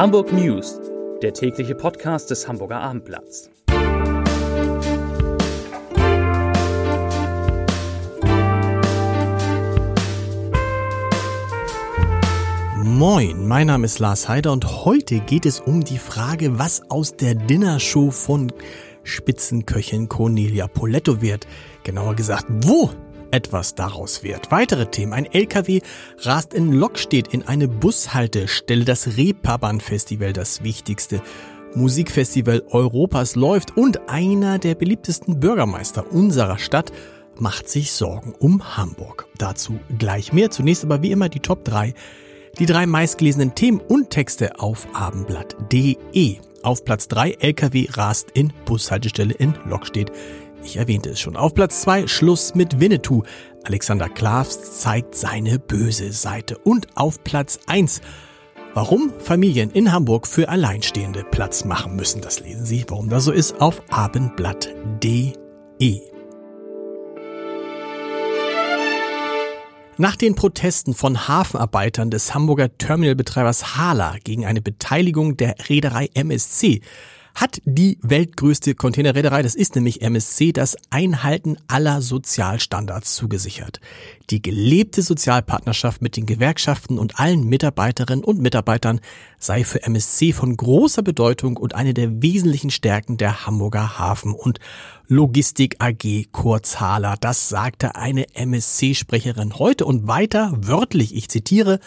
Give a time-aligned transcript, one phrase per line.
[0.00, 0.80] Hamburg News,
[1.20, 3.50] der tägliche Podcast des Hamburger Abendblatts.
[12.82, 17.16] Moin, mein Name ist Lars Heider und heute geht es um die Frage, was aus
[17.16, 18.50] der Dinnershow von
[19.02, 21.46] Spitzenköchin Cornelia Poletto wird.
[21.82, 22.88] Genauer gesagt, wo
[23.30, 24.50] etwas daraus wird.
[24.50, 25.12] Weitere Themen.
[25.12, 25.80] Ein LKW
[26.18, 28.84] rast in Lockstedt in eine Bushaltestelle.
[28.84, 31.22] Das Reeperbahn Festival, das wichtigste
[31.74, 36.92] Musikfestival Europas läuft und einer der beliebtesten Bürgermeister unserer Stadt
[37.38, 39.26] macht sich Sorgen um Hamburg.
[39.38, 40.50] Dazu gleich mehr.
[40.50, 41.94] Zunächst aber wie immer die Top 3.
[42.58, 46.38] Die drei meistgelesenen Themen und Texte auf abendblatt.de.
[46.62, 50.12] Auf Platz 3 LKW rast in Bushaltestelle in Lockstedt.
[50.64, 51.36] Ich erwähnte es schon.
[51.36, 53.22] Auf Platz 2 Schluss mit Winnetou.
[53.64, 56.58] Alexander Klavs zeigt seine böse Seite.
[56.58, 58.00] Und auf Platz 1
[58.72, 62.20] Warum Familien in Hamburg für Alleinstehende Platz machen müssen.
[62.20, 65.34] Das lesen Sie, warum das so ist, auf abendblatt.de.
[69.96, 76.80] Nach den Protesten von Hafenarbeitern des Hamburger Terminalbetreibers Hala gegen eine Beteiligung der Reederei MSC
[77.34, 83.80] hat die weltgrößte Containerreederei, das ist nämlich MSC, das Einhalten aller Sozialstandards zugesichert.
[84.30, 89.00] Die gelebte Sozialpartnerschaft mit den Gewerkschaften und allen Mitarbeiterinnen und Mitarbeitern
[89.38, 94.60] sei für MSC von großer Bedeutung und eine der wesentlichen Stärken der Hamburger Hafen und
[95.08, 97.16] Logistik AG Kurzhaler.
[97.20, 101.80] Das sagte eine MSC-Sprecherin heute und weiter wörtlich, ich zitiere,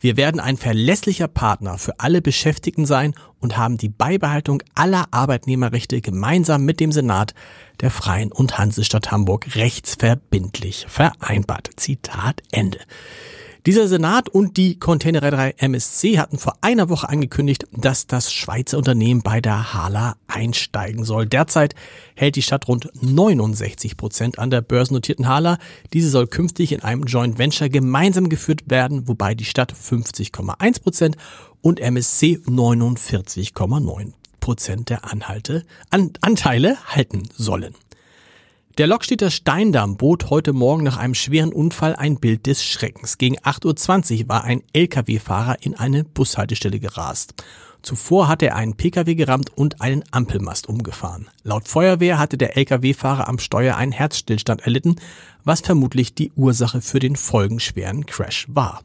[0.00, 6.00] wir werden ein verlässlicher Partner für alle Beschäftigten sein und haben die Beibehaltung aller Arbeitnehmerrechte
[6.00, 7.34] gemeinsam mit dem Senat
[7.80, 11.70] der Freien und Hansestadt Hamburg rechtsverbindlich vereinbart.
[11.76, 12.78] Zitat Ende.
[13.64, 19.22] Dieser Senat und die Containerreederei MSC hatten vor einer Woche angekündigt, dass das Schweizer Unternehmen
[19.22, 21.26] bei der Hala einsteigen soll.
[21.26, 21.76] Derzeit
[22.16, 25.58] hält die Stadt rund 69 Prozent an der börsennotierten Hala.
[25.92, 31.16] Diese soll künftig in einem Joint Venture gemeinsam geführt werden, wobei die Stadt 50,1 Prozent
[31.60, 37.76] und MSC 49,9 Prozent der Anhalte, an, Anteile halten sollen.
[38.78, 43.18] Der Lokstädter Steindamm bot heute Morgen nach einem schweren Unfall ein Bild des Schreckens.
[43.18, 47.34] Gegen 8.20 Uhr war ein Lkw-Fahrer in eine Bushaltestelle gerast.
[47.82, 51.28] Zuvor hatte er einen Pkw gerammt und einen Ampelmast umgefahren.
[51.42, 54.96] Laut Feuerwehr hatte der Lkw-Fahrer am Steuer einen Herzstillstand erlitten,
[55.44, 58.80] was vermutlich die Ursache für den folgenschweren Crash war.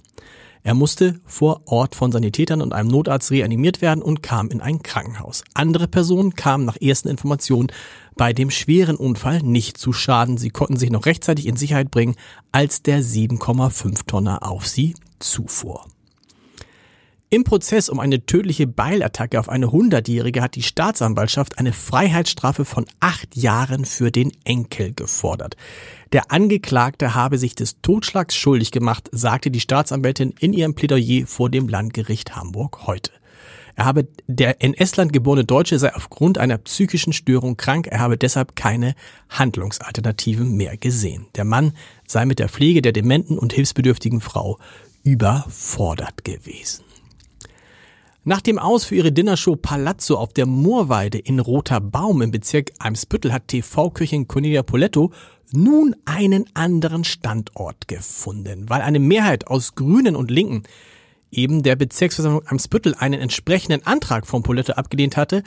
[0.67, 4.83] Er musste vor Ort von Sanitätern und einem Notarzt reanimiert werden und kam in ein
[4.83, 5.45] Krankenhaus.
[5.53, 7.71] Andere Personen kamen nach ersten Informationen
[8.17, 10.37] bei dem schweren Unfall nicht zu Schaden.
[10.37, 12.15] Sie konnten sich noch rechtzeitig in Sicherheit bringen,
[12.51, 15.85] als der 7,5 Tonner auf sie zufuhr.
[17.29, 22.85] Im Prozess um eine tödliche Beilattacke auf eine Hundertjährige hat die Staatsanwaltschaft eine Freiheitsstrafe von
[23.01, 25.57] acht Jahren für den Enkel gefordert.
[26.13, 31.49] Der Angeklagte habe sich des Totschlags schuldig gemacht, sagte die Staatsanwältin in ihrem Plädoyer vor
[31.49, 33.11] dem Landgericht Hamburg heute.
[33.75, 38.17] Er habe, der in Estland geborene Deutsche sei aufgrund einer psychischen Störung krank, er habe
[38.17, 38.95] deshalb keine
[39.27, 41.27] Handlungsalternativen mehr gesehen.
[41.35, 41.73] Der Mann
[42.07, 44.59] sei mit der Pflege der dementen und hilfsbedürftigen Frau
[45.03, 46.86] überfordert gewesen.
[48.27, 52.73] Nach dem Aus für ihre Dinnershow Palazzo auf der Moorweide in Roter Baum im Bezirk
[52.77, 55.13] Eimsbüttel hat TV-Köchin Cornelia Poletto
[55.53, 60.63] nun einen anderen Standort gefunden, weil eine Mehrheit aus Grünen und Linken
[61.31, 65.41] eben der Bezirksversammlung Eimsbüttel einen entsprechenden Antrag von Poletto abgelehnt hatte,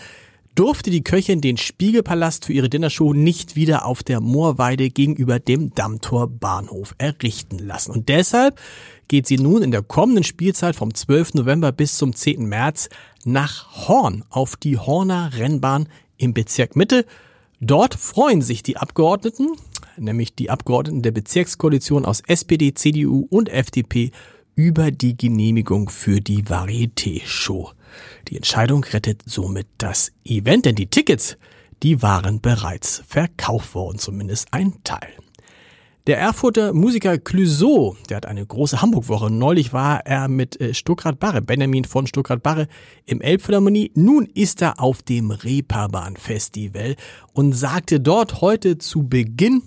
[0.55, 5.75] durfte die Köchin den Spiegelpalast für ihre Dinnershow nicht wieder auf der Moorweide gegenüber dem
[5.75, 7.93] Dammtor Bahnhof errichten lassen.
[7.93, 8.61] Und deshalb
[9.09, 11.35] geht sie nun in der kommenden Spielzeit vom 12.
[11.35, 12.47] November bis zum 10.
[12.47, 12.89] März
[13.25, 17.05] nach Horn auf die Horner Rennbahn im Bezirk Mitte.
[17.61, 19.49] Dort freuen sich die Abgeordneten,
[19.97, 24.11] nämlich die Abgeordneten der Bezirkskoalition aus SPD, CDU und FDP
[24.55, 27.73] über die Genehmigung für die Varieté-Show.
[28.29, 31.37] Die Entscheidung rettet somit das Event, denn die Tickets,
[31.83, 35.13] die waren bereits verkauft worden, zumindest ein Teil.
[36.07, 39.31] Der Erfurter Musiker Clouseau, der hat eine große Hamburg-Woche.
[39.31, 42.69] Neulich war er mit äh, Stuckrad-Barre, Benjamin von Stuckrad-Barre
[43.05, 43.93] im Elbphilharmonie.
[43.95, 46.97] Nun ist er auf dem Reeperbahn-Festival
[47.35, 49.63] und sagte dort heute zu Beginn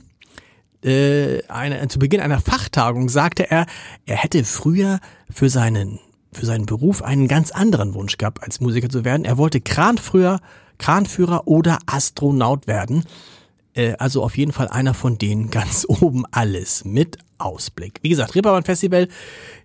[0.83, 3.65] äh, eine, zu Beginn einer Fachtagung sagte er,
[4.05, 4.99] er hätte früher
[5.29, 5.99] für seinen
[6.33, 9.25] für seinen Beruf einen ganz anderen Wunsch gehabt, als Musiker zu werden.
[9.25, 10.39] Er wollte Kranführer,
[10.77, 13.05] Kranführer oder Astronaut werden.
[13.73, 17.99] Äh, also auf jeden Fall einer von denen ganz oben alles mit Ausblick.
[18.01, 19.07] Wie gesagt, Reeperbahn Festival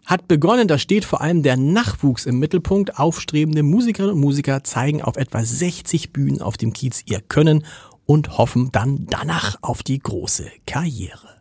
[0.06, 2.99] hat begonnen, da steht vor allem der Nachwuchs im Mittelpunkt.
[2.99, 7.64] Aufstrebende Musikerinnen und Musiker zeigen auf etwa 60 Bühnen auf dem Kiez ihr Können
[8.06, 11.38] und hoffen dann danach auf die große Karriere.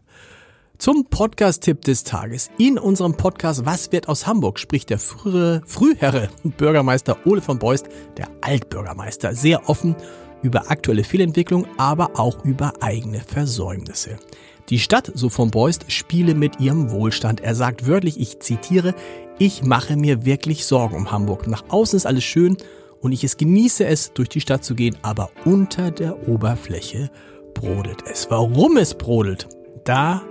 [0.78, 2.52] Zum Podcast-Tipp des Tages.
[2.60, 7.90] In unserem Podcast Was wird aus Hamburg spricht der frühere Frühherre Bürgermeister Ole von Beust,
[8.16, 9.96] der Altbürgermeister, sehr offen
[10.44, 14.18] über aktuelle Fehlentwicklung, aber auch über eigene Versäumnisse.
[14.70, 17.42] Die Stadt, so von Beust, spiele mit ihrem Wohlstand.
[17.42, 18.94] Er sagt wörtlich, ich zitiere,
[19.40, 21.48] ich mache mir wirklich Sorgen um Hamburg.
[21.48, 22.56] Nach außen ist alles schön
[23.02, 27.10] und ich es genieße es, durch die Stadt zu gehen, aber unter der Oberfläche
[27.56, 28.30] brodelt es.
[28.30, 29.48] Warum es brodelt,
[29.84, 30.22] da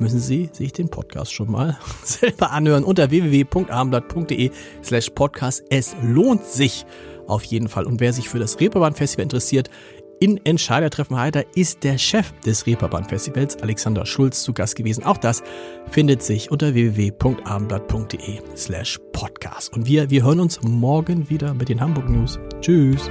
[0.00, 4.50] müssen Sie sich den Podcast schon mal selber anhören unter www.abendblatt.de
[4.82, 5.64] slash podcast.
[5.70, 6.86] Es lohnt sich
[7.26, 7.86] auf jeden Fall.
[7.86, 9.70] Und wer sich für das Reeperbahn Festival interessiert,
[10.20, 15.04] in Entscheidertreffen Heiter ist der Chef des Reeperbahn Festivals, Alexander Schulz, zu Gast gewesen.
[15.04, 15.42] Auch das
[15.90, 19.72] findet sich unter www.abendblatt.de slash podcast.
[19.74, 22.38] Und wir, wir hören uns morgen wieder mit den Hamburg News.
[22.60, 23.10] Tschüss.